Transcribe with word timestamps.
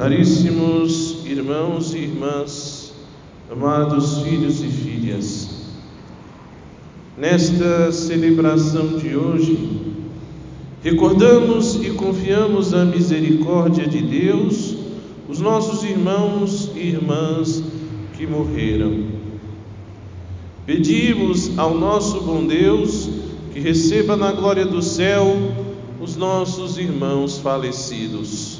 Caríssimos 0.00 1.26
irmãos 1.26 1.92
e 1.92 1.98
irmãs, 1.98 2.94
amados 3.52 4.22
filhos 4.22 4.62
e 4.62 4.66
filhas, 4.66 5.50
nesta 7.18 7.92
celebração 7.92 8.96
de 8.96 9.14
hoje, 9.14 9.58
recordamos 10.82 11.84
e 11.84 11.90
confiamos 11.90 12.72
à 12.72 12.82
misericórdia 12.82 13.86
de 13.86 14.00
Deus 14.00 14.74
os 15.28 15.38
nossos 15.38 15.84
irmãos 15.84 16.70
e 16.74 16.78
irmãs 16.78 17.62
que 18.16 18.26
morreram. 18.26 19.04
Pedimos 20.64 21.58
ao 21.58 21.74
nosso 21.74 22.22
bom 22.22 22.46
Deus 22.46 23.06
que 23.52 23.60
receba 23.60 24.16
na 24.16 24.32
glória 24.32 24.64
do 24.64 24.80
céu 24.80 25.36
os 26.00 26.16
nossos 26.16 26.78
irmãos 26.78 27.36
falecidos. 27.36 28.59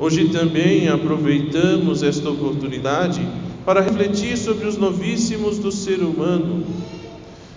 Hoje 0.00 0.30
também 0.30 0.88
aproveitamos 0.88 2.02
esta 2.02 2.30
oportunidade 2.30 3.20
para 3.66 3.82
refletir 3.82 4.34
sobre 4.38 4.66
os 4.66 4.78
novíssimos 4.78 5.58
do 5.58 5.70
ser 5.70 6.00
humano, 6.00 6.64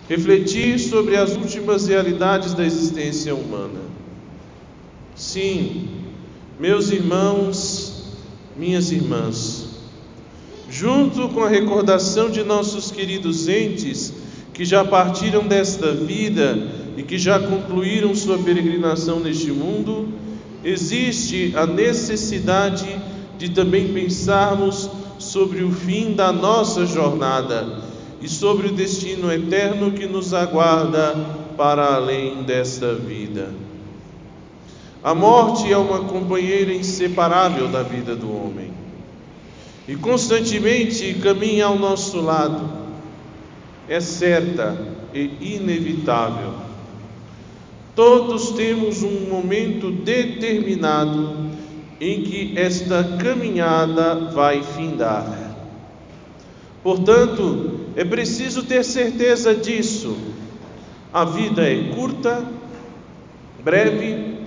refletir 0.10 0.78
sobre 0.78 1.16
as 1.16 1.38
últimas 1.38 1.88
realidades 1.88 2.54
da 2.54 2.66
existência 2.66 3.34
humana. 3.34 3.80
Sim, 5.16 5.88
meus 6.60 6.92
irmãos, 6.92 8.12
minhas 8.58 8.92
irmãs, 8.92 9.70
junto 10.70 11.30
com 11.30 11.46
a 11.46 11.50
recordação 11.50 12.30
de 12.30 12.44
nossos 12.44 12.92
queridos 12.92 13.48
entes 13.48 14.12
que 14.54 14.66
já 14.66 14.84
partiram 14.84 15.48
desta 15.48 15.94
vida 15.94 16.58
e 16.98 17.04
que 17.04 17.18
já 17.18 17.40
concluíram 17.40 18.14
sua 18.14 18.38
peregrinação 18.38 19.22
neste 19.22 19.50
mundo, 19.50 20.10
existe 20.64 21.54
a 21.56 21.66
necessidade 21.66 22.88
de 23.38 23.50
também 23.50 23.94
pensarmos 23.94 24.90
sobre 25.20 25.64
o 25.64 25.72
fim 25.72 26.14
da 26.14 26.32
nossa 26.32 26.86
jornada 26.86 27.82
e 28.22 28.30
sobre 28.30 28.68
o 28.68 28.72
destino 28.72 29.32
eterno 29.32 29.92
que 29.92 30.06
nos 30.06 30.34
aguarda 30.34 31.16
para 31.58 31.96
além 31.96 32.44
desta 32.44 32.94
vida. 32.94 33.50
A 35.04 35.14
morte 35.14 35.72
é 35.72 35.78
uma 35.78 36.06
companheira 36.06 36.74
inseparável 36.74 37.68
da 37.68 37.84
vida 37.84 38.16
do 38.16 38.34
homem 38.34 38.72
e 39.88 39.96
constantemente 39.96 41.14
caminha 41.16 41.66
ao 41.66 41.78
nosso 41.78 42.22
lado. 42.22 42.84
É 43.88 44.00
certa 44.00 44.78
e 45.14 45.56
inevitável. 45.56 46.54
Todos 47.96 48.52
temos 48.52 49.04
um 49.04 49.30
momento 49.30 49.92
determinado 49.92 51.36
em 52.02 52.24
que 52.24 52.58
esta 52.58 53.04
caminhada 53.18 54.16
vai 54.32 54.64
findar. 54.64 55.26
Portanto, 56.82 57.82
é 57.96 58.04
preciso 58.04 58.64
ter 58.64 58.84
certeza 58.84 59.54
disso. 59.54 60.18
A 61.14 61.24
vida 61.24 61.62
é 61.62 61.94
curta, 61.96 62.44
breve, 63.64 64.38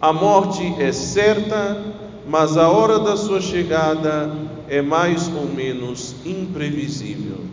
a 0.00 0.12
morte 0.12 0.74
é 0.78 0.90
certa, 0.90 1.82
mas 2.26 2.56
a 2.56 2.68
hora 2.70 2.98
da 2.98 3.16
sua 3.16 3.40
chegada 3.40 4.34
é 4.68 4.80
mais 4.80 5.28
ou 5.28 5.46
menos 5.46 6.16
imprevisível. 6.24 7.44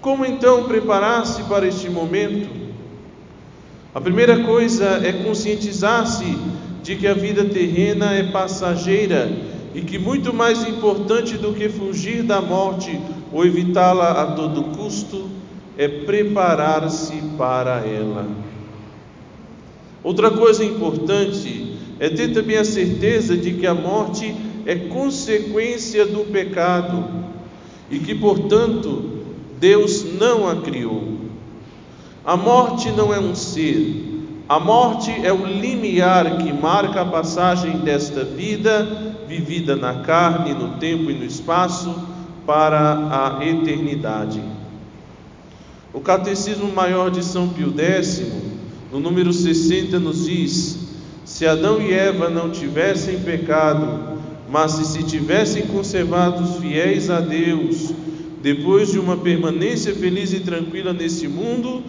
Como 0.00 0.24
então 0.24 0.64
preparar-se 0.64 1.42
para 1.44 1.66
este 1.66 1.90
momento? 1.90 2.69
A 3.92 4.00
primeira 4.00 4.44
coisa 4.44 5.00
é 5.04 5.12
conscientizar-se 5.12 6.38
de 6.80 6.94
que 6.94 7.08
a 7.08 7.14
vida 7.14 7.44
terrena 7.44 8.12
é 8.12 8.22
passageira 8.22 9.28
e 9.74 9.80
que 9.80 9.98
muito 9.98 10.32
mais 10.32 10.66
importante 10.66 11.36
do 11.36 11.52
que 11.52 11.68
fugir 11.68 12.22
da 12.22 12.40
morte 12.40 13.00
ou 13.32 13.44
evitá-la 13.44 14.22
a 14.22 14.26
todo 14.32 14.76
custo 14.76 15.28
é 15.76 15.88
preparar-se 15.88 17.16
para 17.36 17.84
ela. 17.84 18.28
Outra 20.04 20.30
coisa 20.30 20.64
importante 20.64 21.76
é 21.98 22.08
ter 22.08 22.32
também 22.32 22.58
a 22.58 22.64
certeza 22.64 23.36
de 23.36 23.54
que 23.54 23.66
a 23.66 23.74
morte 23.74 24.32
é 24.66 24.76
consequência 24.76 26.06
do 26.06 26.30
pecado 26.30 27.04
e 27.90 27.98
que, 27.98 28.14
portanto, 28.14 29.18
Deus 29.58 30.04
não 30.18 30.48
a 30.48 30.56
criou. 30.56 30.99
A 32.24 32.36
morte 32.36 32.90
não 32.90 33.12
é 33.14 33.18
um 33.18 33.34
ser, 33.34 34.10
a 34.48 34.58
morte 34.58 35.12
é 35.22 35.32
o 35.32 35.46
limiar 35.46 36.38
que 36.38 36.52
marca 36.52 37.02
a 37.02 37.04
passagem 37.04 37.78
desta 37.78 38.24
vida, 38.24 39.14
vivida 39.28 39.76
na 39.76 40.02
carne, 40.02 40.52
no 40.52 40.76
tempo 40.78 41.10
e 41.10 41.14
no 41.14 41.24
espaço, 41.24 41.94
para 42.44 43.38
a 43.38 43.46
eternidade. 43.46 44.42
O 45.94 46.00
Catecismo 46.00 46.70
Maior 46.72 47.10
de 47.10 47.24
São 47.24 47.48
Pio 47.48 47.72
X 47.78 48.22
no 48.92 48.98
número 48.98 49.32
60 49.32 50.00
nos 50.00 50.26
diz: 50.26 50.78
se 51.24 51.46
Adão 51.46 51.80
e 51.80 51.92
Eva 51.92 52.28
não 52.28 52.50
tivessem 52.50 53.20
pecado, 53.20 54.18
mas 54.50 54.72
se 54.72 54.84
se 54.84 55.04
tivessem 55.04 55.68
conservados 55.68 56.56
fiéis 56.56 57.08
a 57.08 57.20
Deus, 57.20 57.94
depois 58.42 58.90
de 58.90 58.98
uma 58.98 59.16
permanência 59.16 59.94
feliz 59.94 60.32
e 60.32 60.40
tranquila 60.40 60.92
nesse 60.92 61.28
mundo, 61.28 61.84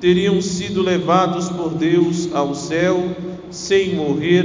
teriam 0.00 0.40
sido 0.40 0.82
levados 0.82 1.48
por 1.48 1.70
Deus 1.70 2.28
ao 2.34 2.54
céu 2.54 3.02
sem 3.50 3.94
morrer, 3.94 4.44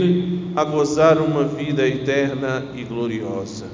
a 0.55 0.63
gozar 0.63 1.17
uma 1.17 1.43
vida 1.43 1.87
eterna 1.87 2.65
e 2.75 2.83
gloriosa. 2.83 3.65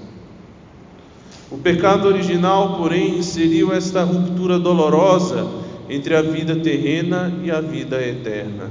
O 1.51 1.57
pecado 1.57 2.07
original, 2.07 2.77
porém, 2.77 3.17
inseriu 3.17 3.73
esta 3.73 4.03
ruptura 4.03 4.59
dolorosa 4.59 5.47
entre 5.89 6.15
a 6.15 6.21
vida 6.21 6.55
terrena 6.57 7.33
e 7.43 7.49
a 7.49 7.61
vida 7.61 8.01
eterna. 8.05 8.69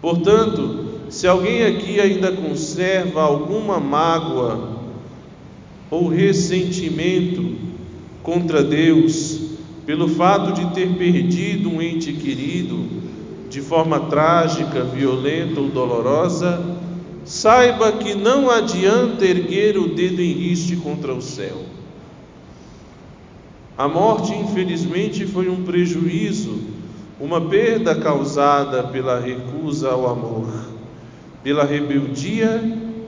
Portanto, 0.00 0.86
se 1.10 1.26
alguém 1.26 1.64
aqui 1.64 2.00
ainda 2.00 2.32
conserva 2.32 3.22
alguma 3.22 3.78
mágoa 3.78 4.78
ou 5.90 6.08
ressentimento 6.08 7.56
contra 8.22 8.62
Deus 8.62 9.47
pelo 9.88 10.06
fato 10.06 10.52
de 10.52 10.66
ter 10.74 10.98
perdido 10.98 11.70
um 11.70 11.80
ente 11.80 12.12
querido 12.12 12.84
de 13.48 13.62
forma 13.62 13.98
trágica, 14.00 14.84
violenta 14.84 15.60
ou 15.60 15.68
dolorosa, 15.70 16.62
saiba 17.24 17.92
que 17.92 18.14
não 18.14 18.50
adianta 18.50 19.24
erguer 19.24 19.78
o 19.78 19.88
dedo 19.94 20.20
em 20.20 20.30
riste 20.30 20.76
contra 20.76 21.14
o 21.14 21.22
céu. 21.22 21.62
A 23.78 23.88
morte, 23.88 24.34
infelizmente, 24.34 25.24
foi 25.24 25.48
um 25.48 25.64
prejuízo, 25.64 26.58
uma 27.18 27.40
perda 27.40 27.94
causada 27.94 28.82
pela 28.82 29.18
recusa 29.18 29.88
ao 29.88 30.06
amor, 30.06 30.52
pela 31.42 31.64
rebeldia 31.64 32.60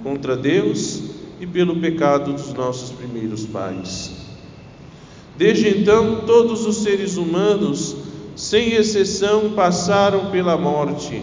contra 0.02 0.34
Deus 0.34 1.02
e 1.38 1.46
pelo 1.46 1.76
pecado 1.76 2.32
dos 2.32 2.54
nossos 2.54 2.90
primeiros 2.90 3.44
pais. 3.44 4.19
Desde 5.40 5.70
então, 5.70 6.16
todos 6.26 6.66
os 6.66 6.82
seres 6.82 7.16
humanos, 7.16 7.96
sem 8.36 8.74
exceção, 8.74 9.52
passaram 9.56 10.26
pela 10.26 10.58
morte. 10.58 11.22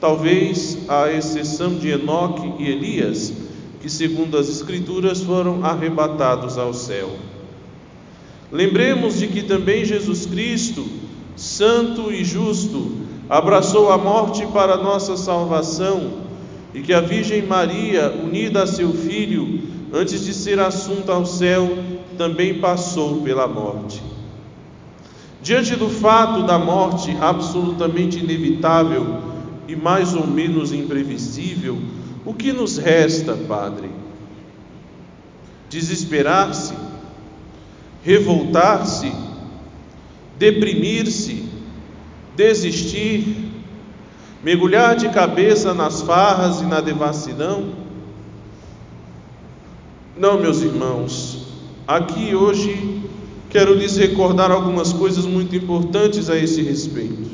Talvez 0.00 0.78
a 0.88 1.10
exceção 1.10 1.74
de 1.74 1.88
Enoque 1.88 2.62
e 2.62 2.68
Elias, 2.68 3.32
que, 3.80 3.90
segundo 3.90 4.38
as 4.38 4.48
Escrituras, 4.48 5.22
foram 5.22 5.64
arrebatados 5.64 6.56
ao 6.56 6.72
céu. 6.72 7.10
Lembremos 8.52 9.18
de 9.18 9.26
que 9.26 9.42
também 9.42 9.84
Jesus 9.84 10.24
Cristo, 10.26 10.86
santo 11.34 12.12
e 12.12 12.22
justo, 12.22 12.92
abraçou 13.28 13.90
a 13.90 13.98
morte 13.98 14.46
para 14.46 14.76
nossa 14.76 15.16
salvação 15.16 16.12
e 16.72 16.80
que 16.80 16.92
a 16.92 17.00
Virgem 17.00 17.42
Maria, 17.42 18.08
unida 18.22 18.62
a 18.62 18.68
seu 18.68 18.92
filho, 18.92 19.62
antes 19.92 20.24
de 20.24 20.32
ser 20.32 20.60
assunta 20.60 21.10
ao 21.10 21.26
céu, 21.26 21.68
também 22.20 22.58
passou 22.58 23.22
pela 23.22 23.48
morte. 23.48 24.02
Diante 25.40 25.74
do 25.74 25.88
fato 25.88 26.42
da 26.42 26.58
morte 26.58 27.16
absolutamente 27.18 28.18
inevitável 28.18 29.22
e 29.66 29.74
mais 29.74 30.12
ou 30.12 30.26
menos 30.26 30.70
imprevisível, 30.70 31.78
o 32.22 32.34
que 32.34 32.52
nos 32.52 32.76
resta, 32.76 33.34
Padre? 33.48 33.88
Desesperar-se? 35.70 36.74
revoltar-se, 38.02 39.12
deprimir-se, 40.38 41.44
desistir, 42.34 43.50
mergulhar 44.42 44.96
de 44.96 45.08
cabeça 45.10 45.74
nas 45.74 46.00
farras 46.00 46.60
e 46.60 46.64
na 46.64 46.80
devassidão? 46.80 47.74
Não, 50.16 50.40
meus 50.40 50.62
irmãos, 50.62 51.29
aqui 51.96 52.36
hoje 52.36 53.02
quero 53.48 53.74
lhes 53.74 53.96
recordar 53.96 54.52
algumas 54.52 54.92
coisas 54.92 55.26
muito 55.26 55.56
importantes 55.56 56.30
a 56.30 56.36
esse 56.36 56.62
respeito. 56.62 57.28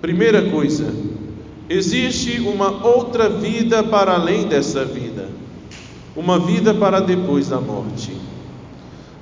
Primeira 0.00 0.50
coisa, 0.50 0.92
existe 1.70 2.38
uma 2.40 2.86
outra 2.86 3.30
vida 3.30 3.82
para 3.82 4.12
além 4.12 4.46
dessa 4.46 4.84
vida, 4.84 5.26
uma 6.14 6.38
vida 6.38 6.74
para 6.74 7.00
depois 7.00 7.48
da 7.48 7.58
morte. 7.58 8.12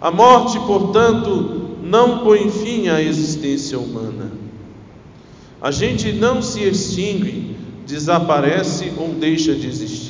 A 0.00 0.10
morte, 0.10 0.58
portanto, 0.66 1.76
não 1.82 2.18
põe 2.18 2.50
fim 2.50 2.88
à 2.88 3.00
existência 3.00 3.78
humana. 3.78 4.32
A 5.62 5.70
gente 5.70 6.12
não 6.12 6.42
se 6.42 6.60
extingue, 6.62 7.56
desaparece 7.86 8.92
ou 8.96 9.08
deixa 9.10 9.54
de 9.54 9.68
existir. 9.68 10.05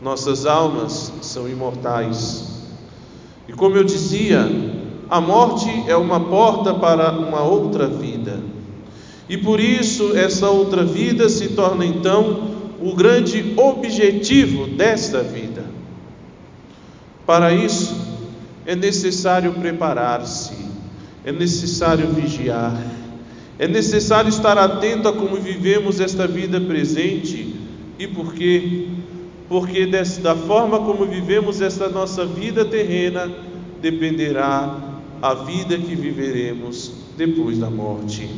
Nossas 0.00 0.44
almas 0.44 1.12
são 1.22 1.48
imortais. 1.48 2.56
E 3.48 3.52
como 3.52 3.76
eu 3.76 3.84
dizia, 3.84 4.46
a 5.08 5.20
morte 5.20 5.70
é 5.86 5.96
uma 5.96 6.20
porta 6.20 6.74
para 6.74 7.12
uma 7.12 7.42
outra 7.42 7.86
vida. 7.86 8.40
E 9.28 9.36
por 9.36 9.58
isso 9.60 10.16
essa 10.16 10.48
outra 10.50 10.84
vida 10.84 11.28
se 11.28 11.48
torna 11.48 11.84
então 11.84 12.56
o 12.80 12.94
grande 12.94 13.54
objetivo 13.56 14.66
desta 14.66 15.22
vida. 15.22 15.64
Para 17.24 17.52
isso 17.52 17.96
é 18.64 18.76
necessário 18.76 19.52
preparar-se, 19.54 20.54
é 21.24 21.32
necessário 21.32 22.08
vigiar, 22.08 22.80
é 23.58 23.66
necessário 23.66 24.28
estar 24.28 24.58
atento 24.58 25.08
a 25.08 25.12
como 25.12 25.36
vivemos 25.36 25.98
esta 25.98 26.26
vida 26.26 26.60
presente 26.60 27.56
e 27.98 28.06
por 28.06 28.34
quê? 28.34 28.88
Porque 29.48 29.86
da 29.86 30.34
forma 30.34 30.80
como 30.80 31.06
vivemos 31.06 31.60
esta 31.60 31.88
nossa 31.88 32.24
vida 32.26 32.64
terrena 32.64 33.30
dependerá 33.80 34.98
a 35.22 35.34
vida 35.34 35.76
que 35.78 35.94
viveremos 35.94 36.92
depois 37.16 37.58
da 37.58 37.70
morte. 37.70 38.28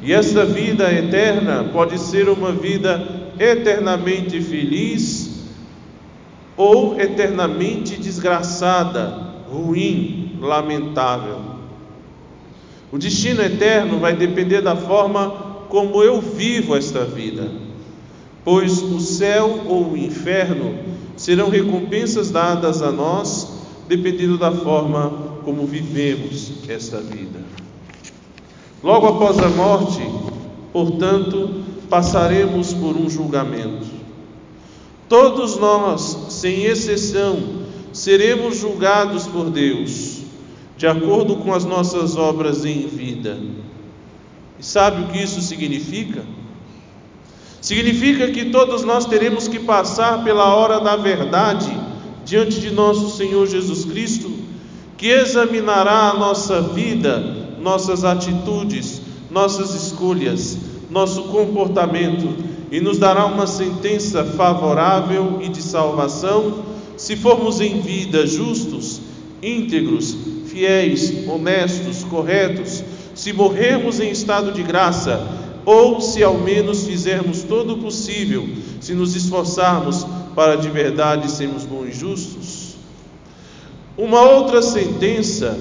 E 0.00 0.12
esta 0.12 0.44
vida 0.44 0.92
eterna 0.92 1.64
pode 1.72 1.98
ser 1.98 2.28
uma 2.28 2.52
vida 2.52 3.32
eternamente 3.38 4.40
feliz 4.40 5.44
ou 6.56 7.00
eternamente 7.00 7.96
desgraçada, 7.96 9.32
ruim, 9.50 10.38
lamentável. 10.40 11.40
O 12.90 12.98
destino 12.98 13.42
eterno 13.42 13.98
vai 13.98 14.14
depender 14.14 14.60
da 14.60 14.76
forma 14.76 15.30
como 15.68 16.02
eu 16.02 16.20
vivo 16.20 16.76
esta 16.76 17.04
vida, 17.04 17.48
pois 18.44 18.82
o 18.82 19.00
céu 19.00 19.64
ou 19.66 19.92
o 19.92 19.96
inferno 19.96 20.78
serão 21.16 21.48
recompensas 21.48 22.30
dadas 22.30 22.82
a 22.82 22.90
nós, 22.90 23.62
dependendo 23.88 24.38
da 24.38 24.50
forma 24.50 25.38
como 25.44 25.66
vivemos 25.66 26.52
esta 26.68 26.98
vida. 27.00 27.40
Logo 28.82 29.06
após 29.06 29.38
a 29.38 29.48
morte, 29.48 30.02
portanto, 30.72 31.62
passaremos 31.88 32.72
por 32.74 32.96
um 32.96 33.08
julgamento. 33.08 33.86
Todos 35.08 35.56
nós, 35.56 36.26
sem 36.30 36.64
exceção, 36.64 37.38
seremos 37.92 38.56
julgados 38.56 39.26
por 39.26 39.50
Deus 39.50 40.22
de 40.82 40.86
acordo 40.88 41.36
com 41.36 41.54
as 41.54 41.64
nossas 41.64 42.16
obras 42.16 42.64
em 42.64 42.88
vida. 42.88 43.38
E 44.58 44.64
sabe 44.64 45.02
o 45.02 45.08
que 45.12 45.22
isso 45.22 45.40
significa? 45.40 46.24
Significa 47.62 48.28
que 48.32 48.46
todos 48.46 48.82
nós 48.82 49.06
teremos 49.06 49.46
que 49.46 49.60
passar 49.60 50.24
pela 50.24 50.54
hora 50.54 50.80
da 50.80 50.96
verdade 50.96 51.72
diante 52.24 52.60
de 52.60 52.72
nosso 52.72 53.16
Senhor 53.16 53.46
Jesus 53.46 53.84
Cristo, 53.84 54.30
que 54.98 55.06
examinará 55.06 56.10
a 56.10 56.14
nossa 56.14 56.60
vida, 56.60 57.20
nossas 57.60 58.04
atitudes, 58.04 59.00
nossas 59.30 59.74
escolhas, 59.74 60.58
nosso 60.90 61.22
comportamento 61.24 62.34
e 62.72 62.80
nos 62.80 62.98
dará 62.98 63.26
uma 63.26 63.46
sentença 63.46 64.24
favorável 64.24 65.40
e 65.42 65.48
de 65.48 65.62
salvação 65.62 66.64
se 66.96 67.16
formos 67.16 67.60
em 67.60 67.80
vida 67.80 68.26
justos, 68.26 69.00
íntegros, 69.42 70.16
fiéis, 70.46 71.28
honestos, 71.28 72.04
corretos, 72.04 72.82
se 73.14 73.32
morrermos 73.32 74.00
em 74.00 74.10
estado 74.10 74.52
de 74.52 74.62
graça, 74.62 75.41
ou 75.64 76.00
se 76.00 76.22
ao 76.22 76.38
menos 76.38 76.84
fizermos 76.84 77.42
todo 77.42 77.74
o 77.74 77.78
possível, 77.78 78.48
se 78.80 78.94
nos 78.94 79.14
esforçarmos 79.14 80.06
para 80.34 80.56
de 80.56 80.68
verdade 80.68 81.30
sermos 81.30 81.64
bons 81.64 81.88
e 81.88 81.92
justos. 81.92 82.76
Uma 83.96 84.22
outra 84.22 84.62
sentença, 84.62 85.58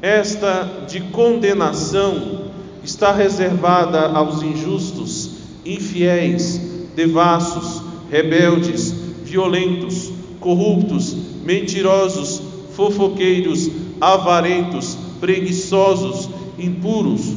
esta 0.00 0.86
de 0.88 1.00
condenação, 1.00 2.48
está 2.82 3.12
reservada 3.12 4.06
aos 4.08 4.42
injustos, 4.42 5.32
infiéis, 5.64 6.60
devassos, 6.96 7.82
rebeldes, 8.10 8.94
violentos, 9.22 10.10
corruptos, 10.40 11.14
mentirosos, 11.44 12.40
fofoqueiros, 12.72 13.70
avarentos, 14.00 14.96
preguiçosos, 15.20 16.30
impuros, 16.58 17.34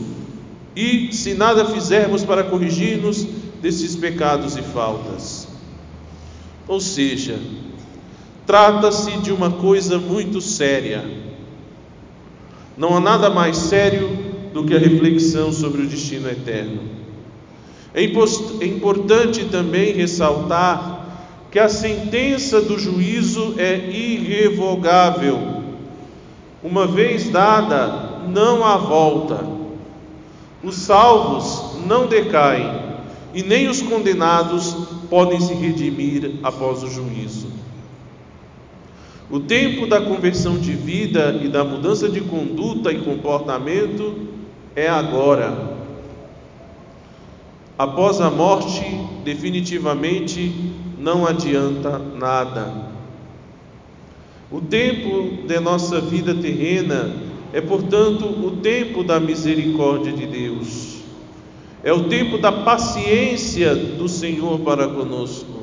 e 0.75 1.13
se 1.13 1.33
nada 1.33 1.65
fizermos 1.65 2.23
para 2.23 2.43
corrigir-nos 2.43 3.23
desses 3.61 3.95
pecados 3.95 4.57
e 4.57 4.61
faltas. 4.61 5.47
Ou 6.67 6.79
seja, 6.79 7.39
trata-se 8.45 9.11
de 9.17 9.31
uma 9.31 9.51
coisa 9.51 9.97
muito 9.97 10.39
séria. 10.39 11.03
Não 12.77 12.95
há 12.95 12.99
nada 12.99 13.29
mais 13.29 13.57
sério 13.57 14.09
do 14.53 14.65
que 14.65 14.75
a 14.75 14.79
reflexão 14.79 15.51
sobre 15.51 15.81
o 15.81 15.87
destino 15.87 16.29
eterno. 16.29 16.81
É, 17.93 18.03
é 18.03 18.65
importante 18.65 19.45
também 19.45 19.93
ressaltar 19.93 20.99
que 21.51 21.59
a 21.59 21.67
sentença 21.67 22.61
do 22.61 22.79
juízo 22.79 23.55
é 23.57 23.75
irrevogável 23.89 25.61
uma 26.63 26.85
vez 26.85 27.29
dada, 27.29 28.21
não 28.27 28.63
há 28.63 28.77
volta. 28.77 29.60
Os 30.63 30.75
salvos 30.75 31.79
não 31.85 32.07
decaem, 32.07 32.91
e 33.33 33.41
nem 33.41 33.67
os 33.67 33.81
condenados 33.81 34.75
podem 35.09 35.39
se 35.39 35.53
redimir 35.53 36.39
após 36.43 36.83
o 36.83 36.89
juízo. 36.89 37.47
O 39.29 39.39
tempo 39.39 39.87
da 39.87 40.01
conversão 40.01 40.57
de 40.57 40.73
vida 40.73 41.39
e 41.41 41.47
da 41.47 41.63
mudança 41.63 42.09
de 42.09 42.19
conduta 42.21 42.91
e 42.91 43.01
comportamento 43.01 44.27
é 44.75 44.89
agora. 44.89 45.71
Após 47.77 48.19
a 48.19 48.29
morte, 48.29 48.83
definitivamente 49.23 50.73
não 50.99 51.25
adianta 51.25 51.97
nada. 51.97 52.91
O 54.51 54.59
tempo 54.59 55.47
de 55.47 55.59
nossa 55.61 56.01
vida 56.01 56.35
terrena 56.35 57.30
é, 57.53 57.59
portanto, 57.61 58.25
o 58.25 58.57
tempo 58.61 59.03
da 59.03 59.19
misericórdia 59.19 60.11
de 60.11 60.25
Deus. 60.25 60.97
É 61.83 61.91
o 61.91 62.03
tempo 62.03 62.37
da 62.37 62.51
paciência 62.51 63.75
do 63.75 64.07
Senhor 64.07 64.59
para 64.59 64.87
conosco. 64.87 65.61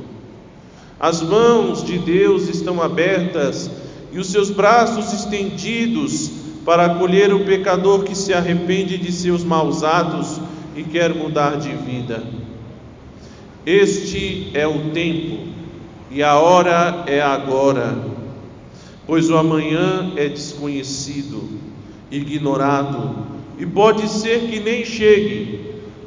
As 0.98 1.22
mãos 1.22 1.84
de 1.84 1.96
Deus 1.96 2.48
estão 2.48 2.82
abertas 2.82 3.70
e 4.12 4.18
os 4.18 4.26
seus 4.26 4.50
braços 4.50 5.12
estendidos 5.12 6.30
para 6.64 6.86
acolher 6.86 7.32
o 7.32 7.44
pecador 7.44 8.02
que 8.02 8.16
se 8.16 8.34
arrepende 8.34 8.98
de 8.98 9.12
seus 9.12 9.44
maus 9.44 9.84
atos 9.84 10.40
e 10.76 10.82
quer 10.82 11.14
mudar 11.14 11.56
de 11.56 11.70
vida. 11.70 12.24
Este 13.64 14.50
é 14.54 14.66
o 14.66 14.90
tempo 14.90 15.46
e 16.10 16.22
a 16.22 16.36
hora 16.36 17.04
é 17.06 17.20
agora 17.20 18.18
pois 19.08 19.30
o 19.30 19.38
amanhã 19.38 20.12
é 20.16 20.28
desconhecido, 20.28 21.48
ignorado, 22.10 23.26
e 23.58 23.66
pode 23.66 24.08
ser 24.08 24.48
que 24.48 24.60
nem 24.60 24.84
chegue, 24.84 25.60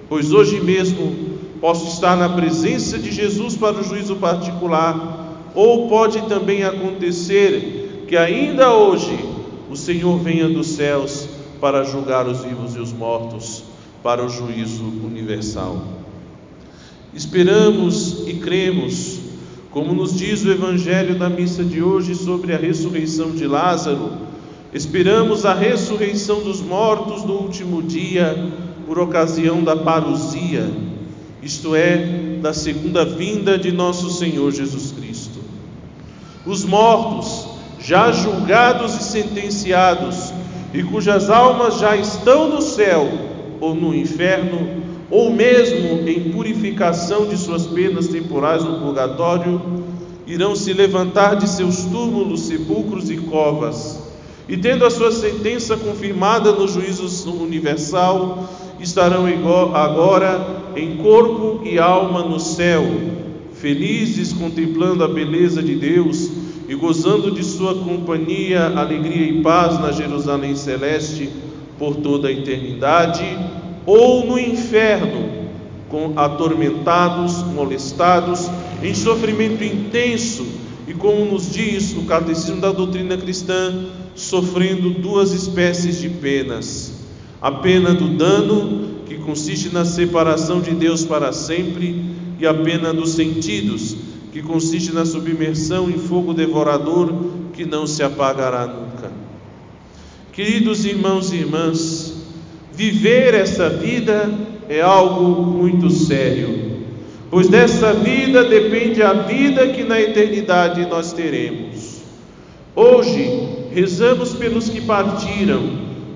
pois 0.07 0.31
hoje 0.31 0.59
mesmo 0.61 1.31
posso 1.59 1.87
estar 1.87 2.15
na 2.15 2.29
presença 2.29 2.97
de 2.97 3.11
Jesus 3.11 3.55
para 3.55 3.79
o 3.79 3.83
juízo 3.83 4.15
particular, 4.15 5.51
ou 5.53 5.89
pode 5.89 6.21
também 6.23 6.63
acontecer 6.63 8.05
que 8.07 8.17
ainda 8.17 8.73
hoje 8.73 9.17
o 9.69 9.75
Senhor 9.75 10.17
venha 10.17 10.49
dos 10.49 10.67
céus 10.67 11.27
para 11.59 11.83
julgar 11.83 12.27
os 12.27 12.43
vivos 12.43 12.75
e 12.75 12.79
os 12.79 12.91
mortos, 12.91 13.63
para 14.01 14.25
o 14.25 14.29
juízo 14.29 14.83
universal. 14.83 15.81
Esperamos 17.13 18.27
e 18.27 18.33
cremos 18.35 19.19
como 19.71 19.93
nos 19.93 20.13
diz 20.13 20.43
o 20.43 20.51
Evangelho 20.51 21.17
da 21.17 21.29
missa 21.29 21.63
de 21.63 21.81
hoje 21.81 22.13
sobre 22.13 22.53
a 22.53 22.57
ressurreição 22.57 23.31
de 23.31 23.47
Lázaro, 23.47 24.11
esperamos 24.73 25.45
a 25.45 25.53
ressurreição 25.53 26.41
dos 26.41 26.61
mortos 26.61 27.23
no 27.23 27.33
último 27.33 27.81
dia, 27.81 28.51
por 28.85 28.99
ocasião 28.99 29.63
da 29.63 29.75
parousia, 29.75 30.69
isto 31.41 31.75
é, 31.75 32.37
da 32.41 32.53
segunda 32.53 33.05
vinda 33.05 33.57
de 33.57 33.71
nosso 33.71 34.09
Senhor 34.09 34.51
Jesus 34.51 34.91
Cristo. 34.91 35.39
Os 36.45 36.65
mortos, 36.65 37.47
já 37.79 38.11
julgados 38.11 38.95
e 38.95 39.03
sentenciados, 39.03 40.33
e 40.73 40.83
cujas 40.83 41.29
almas 41.29 41.79
já 41.79 41.95
estão 41.95 42.49
no 42.49 42.61
céu 42.61 43.09
ou 43.59 43.75
no 43.75 43.93
inferno, 43.93 44.81
ou 45.09 45.31
mesmo 45.31 46.07
em 46.07 46.31
purificação, 46.31 46.61
purificação 46.71 47.27
de 47.27 47.37
suas 47.37 47.67
penas 47.67 48.07
temporais 48.07 48.63
no 48.63 48.79
purgatório, 48.79 49.61
irão 50.25 50.55
se 50.55 50.71
levantar 50.71 51.35
de 51.35 51.47
seus 51.47 51.83
túmulos, 51.85 52.47
sepulcros 52.47 53.09
e 53.09 53.17
covas, 53.17 53.90
e 54.47 54.57
tendo 54.57 54.85
a 54.85 54.89
sua 54.89 55.11
sentença 55.11 55.77
confirmada 55.77 56.51
no 56.51 56.67
juízo 56.67 57.31
universal, 57.31 58.49
estarão 58.79 59.25
agora 59.73 60.73
em 60.75 60.97
corpo 60.97 61.61
e 61.63 61.77
alma 61.77 62.23
no 62.23 62.39
céu, 62.39 62.83
felizes 63.53 64.33
contemplando 64.33 65.03
a 65.03 65.07
beleza 65.07 65.61
de 65.61 65.75
Deus 65.75 66.29
e 66.67 66.75
gozando 66.75 67.31
de 67.31 67.43
sua 67.43 67.75
companhia, 67.75 68.67
alegria 68.75 69.27
e 69.27 69.41
paz 69.41 69.79
na 69.79 69.91
Jerusalém 69.91 70.55
celeste 70.55 71.29
por 71.77 71.97
toda 71.97 72.27
a 72.27 72.31
eternidade, 72.31 73.25
ou 73.85 74.25
no 74.25 74.39
inferno, 74.39 75.41
atormentados, 76.15 77.43
molestados, 77.43 78.49
em 78.81 78.93
sofrimento 78.93 79.63
intenso, 79.63 80.45
e 80.87 80.93
como 80.93 81.25
nos 81.25 81.51
diz 81.51 81.95
o 81.95 82.03
Catecismo 82.03 82.61
da 82.61 82.71
Doutrina 82.71 83.17
Cristã, 83.17 83.73
sofrendo 84.15 84.89
duas 84.89 85.31
espécies 85.31 85.99
de 85.99 86.09
penas: 86.09 86.93
a 87.41 87.51
pena 87.51 87.93
do 87.93 88.09
dano, 88.09 89.01
que 89.05 89.15
consiste 89.15 89.73
na 89.73 89.85
separação 89.85 90.61
de 90.61 90.71
Deus 90.71 91.03
para 91.03 91.31
sempre, 91.31 92.03
e 92.39 92.47
a 92.47 92.53
pena 92.53 92.93
dos 92.93 93.11
sentidos, 93.11 93.95
que 94.31 94.41
consiste 94.41 94.93
na 94.93 95.05
submersão 95.05 95.89
em 95.89 95.97
fogo 95.97 96.33
devorador 96.33 97.13
que 97.53 97.65
não 97.65 97.85
se 97.85 98.01
apagará 98.01 98.65
nunca. 98.65 99.11
Queridos 100.31 100.85
irmãos 100.85 101.31
e 101.33 101.37
irmãs, 101.37 102.13
viver 102.73 103.33
essa 103.33 103.69
vida 103.69 104.33
é 104.69 104.81
algo 104.81 105.45
muito 105.45 105.89
sério, 105.89 106.79
pois 107.29 107.49
dessa 107.49 107.93
vida 107.93 108.43
depende 108.45 109.03
a 109.03 109.13
vida 109.13 109.67
que 109.67 109.83
na 109.83 109.99
eternidade 109.99 110.85
nós 110.87 111.11
teremos. 111.11 112.01
Hoje 112.73 113.60
rezamos 113.73 114.33
pelos 114.33 114.69
que 114.69 114.81
partiram, 114.81 115.61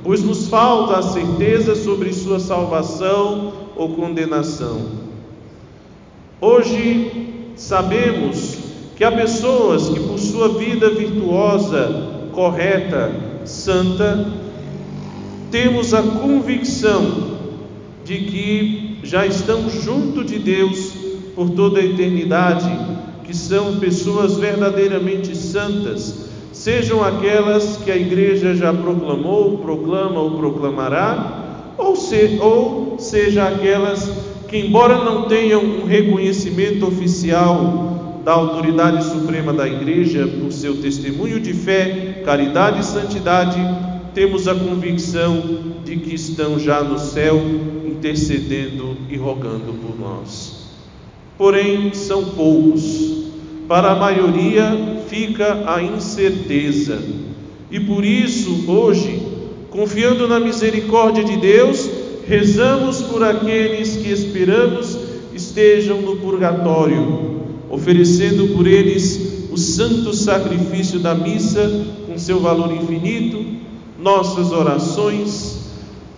pois 0.03 0.21
nos 0.21 0.47
falta 0.47 0.99
a 0.99 1.01
certeza 1.01 1.75
sobre 1.75 2.13
sua 2.13 2.39
salvação 2.39 3.53
ou 3.75 3.95
condenação. 3.95 4.81
Hoje 6.39 7.51
sabemos 7.55 8.57
que 8.95 9.03
há 9.03 9.11
pessoas 9.11 9.89
que, 9.89 9.99
por 9.99 10.19
sua 10.19 10.49
vida 10.49 10.89
virtuosa, 10.89 12.29
correta, 12.33 13.11
santa, 13.45 14.31
temos 15.51 15.93
a 15.93 16.01
convicção 16.01 17.35
de 18.03 18.17
que 18.17 18.99
já 19.03 19.25
estão 19.25 19.69
junto 19.69 20.23
de 20.23 20.39
Deus 20.39 20.93
por 21.35 21.49
toda 21.49 21.79
a 21.79 21.85
eternidade, 21.85 22.69
que 23.23 23.35
são 23.35 23.79
pessoas 23.79 24.37
verdadeiramente 24.37 25.35
santas, 25.35 26.24
sejam 26.55 27.03
aquelas 27.03 27.77
que 27.77 27.91
a 27.91 27.97
igreja 27.97 28.55
já 28.55 28.73
proclamou, 28.73 29.57
proclama 29.57 30.21
ou 30.21 30.31
proclamará, 30.37 31.73
ou, 31.77 31.97
se, 31.97 32.37
ou 32.39 32.95
seja 32.97 33.45
aquelas 33.45 34.09
que, 34.47 34.57
embora 34.57 35.03
não 35.03 35.23
tenham 35.23 35.61
um 35.61 35.85
reconhecimento 35.85 36.87
oficial 36.87 38.21
da 38.23 38.31
autoridade 38.31 39.03
suprema 39.03 39.51
da 39.51 39.67
igreja 39.67 40.25
por 40.27 40.51
seu 40.51 40.77
testemunho 40.81 41.41
de 41.41 41.53
fé, 41.53 42.23
caridade 42.23 42.79
e 42.79 42.85
santidade, 42.85 43.59
temos 44.13 44.47
a 44.47 44.55
convicção 44.55 45.43
de 45.83 45.97
que 45.97 46.15
estão 46.15 46.57
já 46.57 46.81
no 46.81 46.97
céu 46.97 47.37
intercedendo 47.85 48.95
e 49.09 49.17
rogando 49.17 49.73
por 49.73 49.99
nós. 49.99 50.69
Porém, 51.37 51.93
são 51.93 52.23
poucos. 52.23 53.24
Para 53.67 53.91
a 53.91 53.95
maioria 53.95 55.03
fica 55.07 55.63
a 55.65 55.81
incerteza. 55.81 57.01
E 57.71 57.79
por 57.79 58.05
isso, 58.05 58.69
hoje, 58.69 59.21
confiando 59.69 60.27
na 60.27 60.39
misericórdia 60.39 61.23
de 61.23 61.37
Deus, 61.37 61.89
rezamos 62.27 63.01
por 63.01 63.23
aqueles 63.23 63.97
que 63.97 64.11
esperamos 64.11 64.97
estejam 65.33 66.01
no 66.01 66.15
purgatório, 66.17 67.41
oferecendo 67.69 68.55
por 68.55 68.65
eles 68.67 69.47
o 69.51 69.57
santo 69.57 70.13
sacrifício 70.13 70.99
da 70.99 71.13
missa 71.13 71.85
com 72.07 72.17
seu 72.17 72.39
valor 72.39 72.73
infinito, 72.73 73.43
nossas 73.99 74.51
orações 74.51 75.65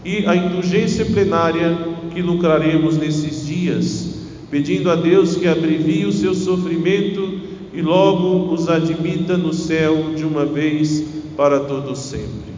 e 0.04 0.26
a 0.26 0.36
indulgência 0.36 1.06
plenária 1.06 1.78
que 2.14 2.22
lucraremos 2.22 2.98
nesses 2.98 3.46
dias, 3.46 4.16
pedindo 4.50 4.90
a 4.90 4.96
Deus 4.96 5.36
que 5.36 5.48
abrevie 5.48 6.06
o 6.06 6.12
seu 6.12 6.34
sofrimento 6.34 7.37
e 7.78 7.82
logo 7.82 8.54
os 8.54 8.68
admita 8.68 9.38
no 9.38 9.54
céu 9.54 10.14
de 10.14 10.26
uma 10.26 10.46
vez 10.46 11.06
para 11.38 11.62
todo 11.62 11.96
sempre. 11.96 12.58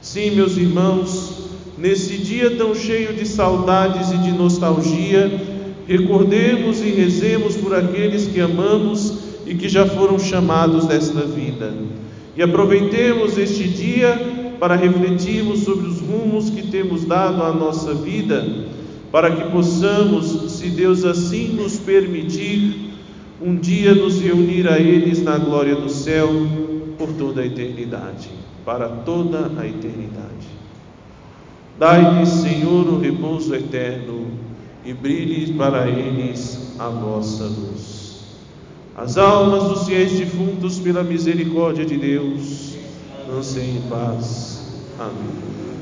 Sim, 0.00 0.32
meus 0.32 0.56
irmãos, 0.56 1.44
Nesse 1.76 2.18
dia 2.18 2.52
tão 2.52 2.72
cheio 2.72 3.14
de 3.14 3.26
saudades 3.26 4.12
e 4.12 4.18
de 4.18 4.30
nostalgia, 4.30 5.28
recordemos 5.88 6.80
e 6.80 6.90
rezemos 6.90 7.56
por 7.56 7.74
aqueles 7.74 8.26
que 8.28 8.40
amamos 8.40 9.12
e 9.44 9.56
que 9.56 9.68
já 9.68 9.84
foram 9.84 10.16
chamados 10.16 10.86
desta 10.86 11.22
vida. 11.22 11.74
E 12.36 12.42
aproveitemos 12.42 13.36
este 13.36 13.64
dia 13.64 14.56
para 14.60 14.76
refletirmos 14.76 15.60
sobre 15.60 15.88
os 15.88 15.98
rumos 15.98 16.48
que 16.48 16.68
temos 16.68 17.04
dado 17.04 17.42
à 17.42 17.52
nossa 17.52 17.92
vida, 17.92 18.46
para 19.10 19.32
que 19.32 19.50
possamos, 19.50 20.52
se 20.52 20.68
Deus 20.68 21.04
assim 21.04 21.48
nos 21.48 21.76
permitir, 21.76 22.83
um 23.44 23.56
dia 23.56 23.94
nos 23.94 24.22
reunir 24.22 24.66
a 24.66 24.78
eles 24.78 25.22
na 25.22 25.36
glória 25.36 25.76
do 25.76 25.90
céu 25.90 26.28
por 26.96 27.12
toda 27.12 27.42
a 27.42 27.46
eternidade, 27.46 28.30
para 28.64 28.88
toda 28.88 29.52
a 29.58 29.66
eternidade. 29.66 30.48
Dai-lhes, 31.78 32.30
Senhor, 32.30 32.88
o 32.88 32.98
repouso 32.98 33.54
eterno 33.54 34.28
e 34.82 34.94
brilhe 34.94 35.52
para 35.52 35.86
eles 35.86 36.74
a 36.78 36.88
vossa 36.88 37.44
luz. 37.44 38.24
As 38.96 39.18
almas 39.18 39.64
dos 39.64 39.86
fiéis 39.86 40.12
defuntos, 40.12 40.78
pela 40.78 41.02
misericórdia 41.02 41.84
de 41.84 41.98
Deus, 41.98 42.76
lancem 43.28 43.76
em 43.76 43.80
paz. 43.90 44.72
Amém. 44.98 45.73